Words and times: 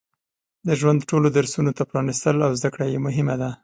د 0.67 0.69
ژوند 0.79 0.99
ټولو 1.09 1.27
درسونو 1.37 1.71
ته 1.77 1.83
پرانستل 1.91 2.35
او 2.47 2.51
زده 2.59 2.69
کړه 2.73 2.85
یې 2.91 2.99
مهمه 3.05 3.35
ده. 3.41 3.49